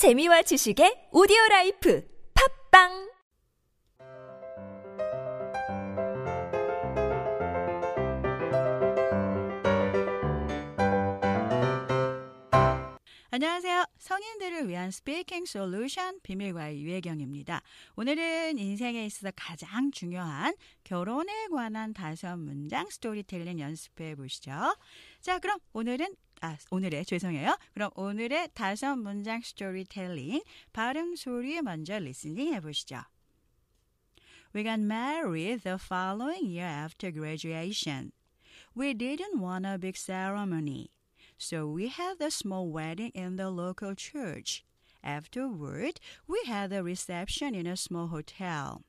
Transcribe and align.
재미와 0.00 0.40
지식의 0.40 1.12
오디오 1.12 1.36
라이프 1.50 2.02
팟빵 2.32 3.10
안녕하세요. 13.28 13.84
성인들을 13.98 14.68
위한 14.68 14.90
speaking 14.90 15.44
솔루션 15.44 16.18
비밀과외 16.22 16.82
유혜경입니다. 16.82 17.60
오늘은 17.96 18.58
인생에 18.58 19.04
있어서 19.04 19.30
가장 19.36 19.90
중요한 19.90 20.54
결혼에 20.82 21.48
관한 21.48 21.92
다섯 21.92 22.38
문장 22.38 22.88
스토리텔링 22.88 23.60
연습해 23.60 24.14
보시죠. 24.14 24.50
자, 25.20 25.38
그럼 25.38 25.58
오늘은 25.74 26.06
아, 26.41 26.57
오늘의 26.69 27.05
죄송해요. 27.05 27.57
그럼 27.73 27.89
오늘의 27.95 28.49
다섯 28.53 28.95
문장 28.95 29.41
스토리텔링 29.41 30.43
발음 30.73 31.15
소리 31.15 31.61
먼저 31.61 31.97
리스닝 31.97 32.53
해 32.53 32.59
보시죠. 32.59 33.03
We 34.53 34.63
got 34.63 34.79
married 34.79 35.63
the 35.63 35.77
following 35.77 36.45
year 36.45 36.69
after 36.69 37.11
graduation. 37.11 38.11
We 38.73 38.93
didn't 38.93 39.39
want 39.41 39.65
a 39.65 39.77
big 39.77 39.97
ceremony. 39.97 40.91
So 41.37 41.67
we 41.67 41.89
had 41.89 42.21
a 42.21 42.31
small 42.31 42.69
wedding 42.69 43.11
in 43.13 43.35
the 43.35 43.49
local 43.49 43.95
church. 43.95 44.63
Afterward, 45.03 45.99
we 46.27 46.41
had 46.47 46.71
a 46.71 46.83
reception 46.83 47.53
in 47.53 47.67
a 47.67 47.75
small 47.75 48.07
hotel. 48.07 48.83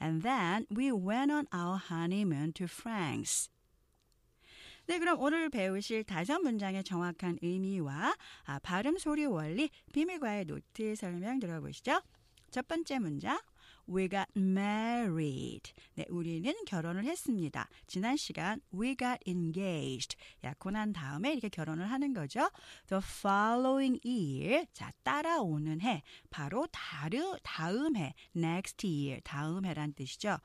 And 0.00 0.22
then 0.22 0.66
we 0.70 0.90
went 0.90 1.30
on 1.30 1.46
our 1.52 1.76
honeymoon 1.76 2.52
to 2.54 2.66
France. 2.66 3.48
네, 4.87 4.99
그럼 4.99 5.19
오늘 5.19 5.49
배우실 5.49 6.05
다섯 6.05 6.39
문장의 6.39 6.85
정확한 6.85 7.39
의미와 7.41 8.15
아, 8.45 8.59
발음 8.59 8.97
소리 8.97 9.25
원리 9.25 9.69
비밀과외 9.91 10.45
노트 10.45 10.95
설명 10.95 11.39
들어보시죠. 11.39 12.01
첫 12.51 12.67
번째 12.69 12.99
문장. 12.99 13.37
We 13.89 14.07
got 14.07 14.27
married. 14.37 15.73
네, 15.95 16.05
우리는 16.09 16.53
결혼을 16.65 17.03
했습니다. 17.03 17.67
지난 17.87 18.15
시간 18.15 18.61
we 18.73 18.95
got 18.95 19.19
engaged. 19.25 20.15
약혼 20.45 20.77
한 20.77 20.93
다음에 20.93 21.33
이렇게 21.33 21.49
결혼을 21.49 21.91
하는 21.91 22.13
거죠. 22.13 22.49
The 22.87 23.01
following 23.03 23.99
year. 24.05 24.67
자, 24.71 24.93
따라오는 25.03 25.81
해. 25.81 26.01
바로 26.29 26.65
다르, 26.71 27.35
다음 27.43 27.97
해. 27.97 28.13
next 28.33 28.87
year. 28.87 29.19
다음 29.25 29.65
해란 29.65 29.93
뜻이죠. 29.93 30.37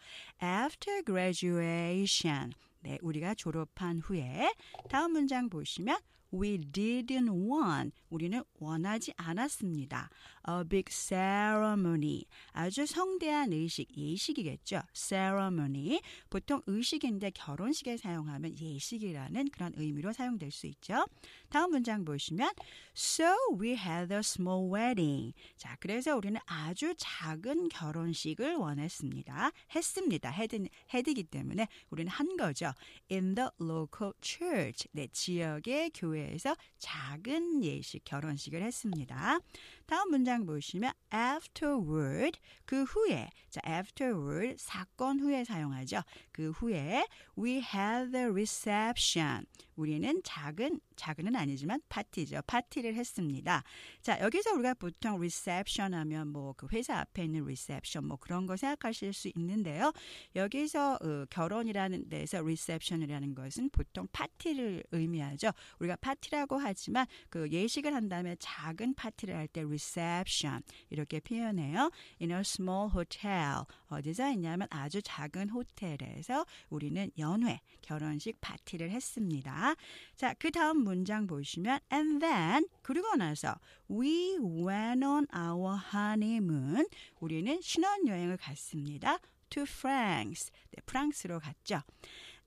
After 0.43 1.05
graduation. 1.05 2.53
네, 2.83 2.99
우리가 3.01 3.35
졸업한 3.35 4.01
후에 4.01 4.53
다음 4.89 5.13
문장 5.13 5.49
보시면 5.49 5.99
We 6.33 6.59
didn't 6.59 7.29
want. 7.31 7.95
우리는 8.09 8.43
원하지 8.59 9.13
않았습니다. 9.17 10.09
A 10.49 10.65
big 10.69 10.91
ceremony. 10.91 12.25
아주 12.53 12.87
성대한 12.87 13.53
의식, 13.53 13.95
예식이겠죠. 13.97 14.83
ceremony. 14.95 16.01
보통 16.31 16.63
의식인데 16.67 17.31
결혼식에 17.31 17.99
사용하면 17.99 18.59
예식이라는 18.59 19.51
그런 19.51 19.73
의미로 19.77 20.13
사용될 20.13 20.51
수 20.51 20.67
있죠. 20.69 21.05
다음 21.51 21.71
문장 21.73 22.05
보시면 22.05 22.51
So 22.97 23.35
we 23.61 23.71
had 23.71 24.13
a 24.13 24.21
small 24.21 24.73
wedding. 24.73 25.35
자, 25.57 25.77
그래서 25.81 26.17
우리는 26.17 26.41
아주 26.47 26.95
작은 26.97 27.69
결혼식을 27.69 28.55
원했습니다. 28.55 29.53
했습니다. 29.75 30.31
헤드, 30.31 30.67
헤드기 30.95 31.25
때문에 31.25 31.69
우리는 31.91 32.11
한 32.11 32.37
거죠. 32.37 32.73
In 33.11 33.35
the 33.35 33.51
local 33.61 34.13
church. 34.23 34.89
네, 34.93 35.09
지역의 35.13 35.91
교회 35.95 36.22
에서 36.31 36.55
작은 36.78 37.65
예식, 37.65 38.05
결혼식을 38.05 38.62
했습니다. 38.62 39.41
다음 39.87 40.11
문장 40.11 40.47
보시면 40.47 40.93
afterward 41.13 42.39
그 42.65 42.85
후에 42.85 43.29
자 43.51 43.61
afterward 43.67 44.57
사건 44.59 45.21
후에 45.21 45.45
사용하죠. 45.45 46.03
그 46.33 46.51
후에 46.53 47.07
we 47.39 47.55
had 47.57 48.13
the 48.13 48.27
reception 48.27 49.45
우리는 49.77 50.21
작은 50.25 50.81
작은은 50.97 51.35
아니지만 51.35 51.81
파티죠. 51.89 52.42
파티를 52.47 52.95
했습니다. 52.95 53.65
자 54.01 54.21
여기서 54.21 54.53
우리가 54.55 54.75
보통 54.75 55.17
reception 55.17 55.92
하면 55.95 56.29
뭐 56.29 56.53
그 56.55 56.69
회사 56.73 56.98
앞에 56.98 57.25
있는 57.25 57.42
reception 57.42 58.07
뭐 58.07 58.17
그런 58.19 58.47
거 58.47 58.57
생각하실 58.57 59.13
수 59.13 59.31
있는데요. 59.35 59.92
여기서 60.37 60.95
어, 60.95 61.25
결혼이라는 61.31 62.09
데서 62.09 62.39
reception이라는 62.39 63.35
것은 63.35 63.71
보통 63.71 64.07
파티를 64.13 64.85
의미하죠. 64.92 65.51
우리가 65.81 65.97
파티라고 65.97 66.59
하지만 66.59 67.07
그 67.31 67.48
예식을 67.51 67.95
한 67.95 68.09
다음에 68.09 68.37
작은 68.39 68.95
파티를 68.95 69.35
할때 69.35 69.63
reception 69.73 70.63
이렇게 70.91 71.21
표현해요. 71.21 71.91
In 72.21 72.31
a 72.31 72.41
small 72.41 72.91
hotel 72.95 73.65
어디서 73.89 74.25
했냐면 74.25 74.69
아주 74.71 75.01
작은 75.03 75.49
호텔에서 75.51 76.45
우리는 76.69 77.11
연회 77.19 77.61
결혼식 77.81 78.41
파티를 78.41 78.91
했습니다. 78.91 79.75
자, 80.17 80.35
그 80.35 80.51
다음 80.51 80.85
문장 80.85 81.27
보시면 81.27 81.81
and 81.93 82.25
then 82.25 82.67
그리고 82.83 83.15
나서 83.17 83.55
we 83.91 84.39
went 84.39 85.05
on 85.05 85.27
our 85.35 85.79
honeymoon 85.93 86.87
우리는 87.21 87.61
신혼여행을 87.61 88.37
갔습니다. 88.37 89.19
to 89.53 89.65
France. 89.65 90.51
네, 90.71 90.83
프랑스로 90.87 91.39
갔죠. 91.39 91.83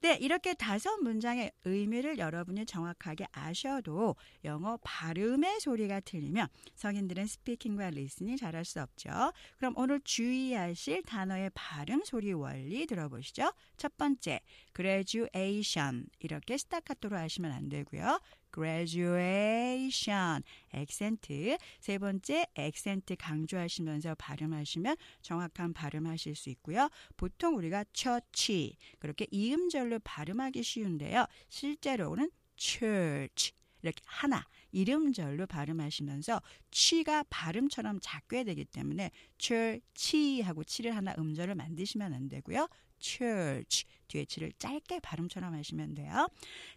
네, 0.01 0.17
이렇게 0.21 0.53
다섯 0.53 0.97
문장의 0.97 1.51
의미를 1.63 2.17
여러분이 2.19 2.65
정확하게 2.65 3.25
아셔도 3.31 4.15
영어 4.43 4.77
발음의 4.83 5.59
소리가 5.59 6.01
틀리면 6.01 6.47
성인들은 6.75 7.25
speaking과 7.25 7.89
listening 7.91 8.37
잘할 8.37 8.65
수 8.65 8.81
없죠. 8.81 9.09
그럼 9.57 9.73
오늘 9.77 9.99
주의하실 10.01 11.03
단어의 11.03 11.51
발음 11.53 12.03
소리 12.03 12.33
원리 12.33 12.85
들어보시죠. 12.85 13.51
첫 13.77 13.97
번째, 13.97 14.41
graduation 14.75 16.05
이렇게 16.19 16.57
스타카토로 16.57 17.17
하시면 17.17 17.51
안 17.51 17.69
되고요. 17.69 18.19
Graduation 18.55 20.41
액센트 20.73 21.57
세 21.81 21.97
번째 21.97 22.45
액센트 22.55 23.15
강조하시면서 23.17 24.15
발음하시면 24.15 24.95
정확한 25.21 25.73
발음하실 25.73 26.35
수 26.35 26.49
있고요. 26.51 26.89
보통 27.17 27.57
우리가 27.57 27.83
처치 27.91 28.77
그렇게 28.99 29.27
이음절로 29.29 29.99
발음하기 29.99 30.63
쉬운데요. 30.63 31.25
실제로는 31.49 32.31
church 32.55 33.51
이렇게 33.81 34.01
하나 34.05 34.43
이름절로 34.71 35.45
발음하시면서 35.45 36.41
취가 36.71 37.23
발음처럼 37.29 37.99
작게 38.01 38.43
되기 38.45 38.65
때문에 38.65 39.11
church 39.37 40.41
하고 40.41 40.63
치를 40.63 40.95
하나 40.95 41.13
음절을 41.17 41.55
만드시면 41.55 42.13
안 42.13 42.27
되고요. 42.29 42.67
Church 43.05 43.85
뒤에 44.07 44.25
치를 44.25 44.51
짧게 44.57 44.99
발음처럼 44.99 45.53
하시면 45.53 45.95
돼요. 45.95 46.27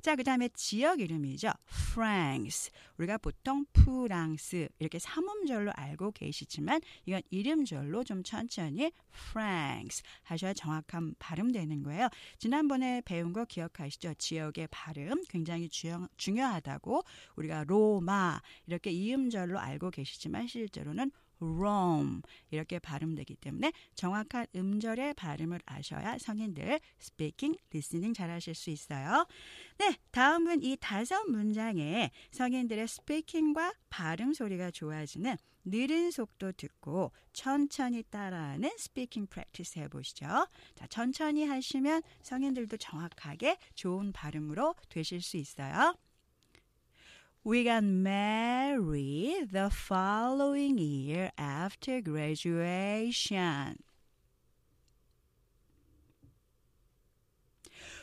자, 0.03 0.17
그 0.17 0.25
다음에 0.25 0.49
지역 0.55 1.01
이름이죠. 1.01 1.51
France. 1.93 2.71
우리가 2.99 3.19
보통 3.19 3.65
프랑스 3.73 4.69
이렇게 4.79 4.99
삼음절로 4.99 5.73
알고 5.75 6.13
계시지만 6.13 6.81
이건 7.07 7.23
일음절로 7.31 8.05
좀 8.05 8.23
천천히 8.23 8.93
France 9.13 10.03
하셔야 10.23 10.53
정확한 10.53 11.15
발음 11.19 11.53
되는 11.53 11.83
거예요. 11.83 12.09
지난번에 12.39 13.03
배운 13.05 13.33
거 13.33 13.45
기억하시죠? 13.45 14.15
지역의 14.15 14.69
발음 14.71 15.23
굉장히 15.29 15.69
중요, 15.69 16.09
중요하다고 16.17 17.03
우리가 17.37 17.65
로마 17.65 18.41
이렇게 18.67 18.91
이음절로 18.91 19.59
알고 19.59 19.91
계시지만 19.91 20.47
실제로는 20.47 21.11
Rome 21.41 22.23
이렇게 22.51 22.79
발음되기 22.79 23.37
때문에 23.37 23.73
정확한 23.95 24.47
음절의 24.55 25.15
발음을 25.15 25.61
아셔야 25.67 26.19
성인들 26.19 26.81
speaking, 26.99 27.55
listening 27.71 28.15
잘하실 28.15 28.55
수 28.55 28.71
있어요. 28.71 29.27
네, 29.79 29.97
다음은 30.11 30.63
이 30.63 30.77
다섯 30.81 31.25
문장에 31.25 32.11
성인들의 32.33 32.89
speaking과 32.89 33.75
발음 33.91 34.33
소리가 34.35 34.71
좋아지는 34.71 35.37
느린 35.65 36.11
속도 36.11 36.53
듣고 36.53 37.13
천천히 37.33 38.03
따라하는 38.05 38.71
speaking 38.79 39.27
practice 39.27 39.79
해보시죠. 39.81 40.27
자, 40.75 40.87
천천히 40.89 41.45
하시면 41.47 42.03
성인들도 42.23 42.77
정확하게 42.79 43.59
좋은 43.75 44.13
발음으로 44.13 44.75
되실 44.89 45.21
수 45.21 45.37
있어요. 45.37 45.95
We 47.49 47.65
got 47.65 47.83
married 47.83 49.53
the 49.53 49.71
following 49.71 50.77
year 50.77 51.33
after 51.39 52.03
graduation. 52.03 53.83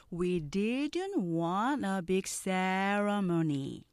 We 0.10 0.40
didn't 0.40 1.22
want 1.22 1.86
a 1.86 2.02
big 2.02 2.26
ceremony. 2.26 3.86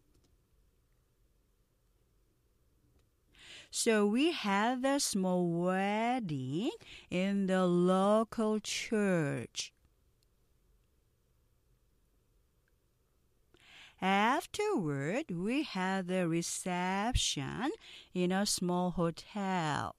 So 3.70 4.06
we 4.06 4.32
had 4.32 4.82
a 4.87 4.98
small 5.00 5.50
wedding 5.50 6.70
in 7.10 7.46
the 7.46 7.66
local 7.66 8.58
church. 8.58 9.70
Afterward, 14.01 15.31
we 15.31 15.63
had 15.63 16.07
the 16.07 16.27
reception 16.27 17.71
in 18.13 18.31
a 18.31 18.45
small 18.45 18.91
hotel. 18.91 19.95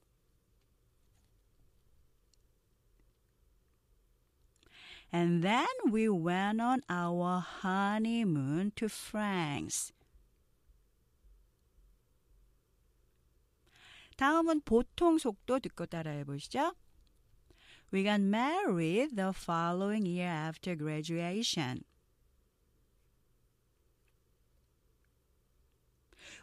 And 5.11 5.43
then 5.43 5.67
we 5.91 6.09
went 6.09 6.61
on 6.61 6.83
our 6.89 7.41
honeymoon 7.41 8.73
to 8.77 8.89
France. 8.89 9.93
다음은 14.17 14.63
보통 14.65 15.17
속도 15.19 15.61
듣고 15.61 15.87
따라해 15.87 16.25
보시죠. 16.25 16.75
We 17.93 18.03
got 18.03 18.21
married 18.21 19.17
the 19.17 19.33
following 19.33 20.05
year 20.05 20.29
after 20.29 20.77
graduation. 20.77 21.85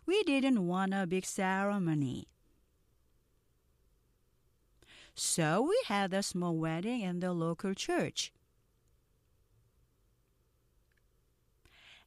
We 0.06 0.22
didn't 0.24 0.66
want 0.66 0.94
a 0.94 1.06
big 1.06 1.24
ceremony. 1.24 2.26
So 5.14 5.62
we 5.62 5.78
had 5.86 6.14
a 6.14 6.22
small 6.22 6.56
wedding 6.56 7.02
in 7.02 7.20
the 7.20 7.32
local 7.32 7.74
church. 7.74 8.32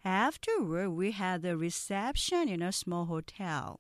Afterward, 0.04 0.90
we 0.90 1.12
had 1.12 1.46
a 1.46 1.56
reception 1.56 2.50
in 2.50 2.62
a 2.62 2.72
small 2.72 3.06
hotel. 3.06 3.80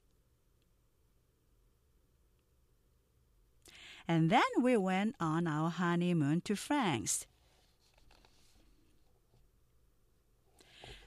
And 4.07 4.29
then 4.29 4.41
we 4.61 4.77
went 4.77 5.15
on 5.19 5.47
our 5.47 5.69
honeymoon 5.69 6.41
to 6.41 6.55
France. 6.55 7.25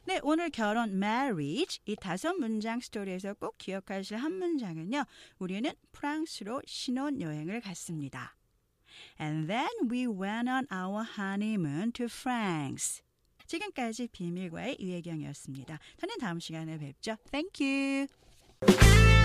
네, 0.07 0.21
오늘 0.23 0.51
결혼 0.51 0.91
marriage 1.03 1.81
이 1.85 1.97
다섯 1.97 2.35
문장 2.35 2.79
스토리에서 2.79 3.35
꼭 3.35 3.59
기억하실 3.59 4.17
한 4.19 4.39
문장은요. 4.39 5.05
우리는 5.41 5.69
프랑스로 5.91 6.63
신혼 6.65 7.21
여행을 7.21 7.61
갔습니다. 7.61 8.37
And 9.21 9.49
then 9.49 9.69
we 9.91 10.07
went 10.07 10.49
on 10.49 10.65
our 10.73 11.05
honeymoon 11.19 11.91
to 11.91 12.07
France. 12.07 13.03
지금까지 13.47 14.07
비밀과의 14.13 14.77
유혜경이었습니다. 14.79 15.81
저는 15.97 16.19
다음 16.19 16.39
시간에 16.39 16.79
뵙죠. 16.79 17.17
Thank 17.33 17.67
you. 17.67 19.16